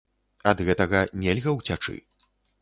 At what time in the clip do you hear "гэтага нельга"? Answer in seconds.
0.69-1.55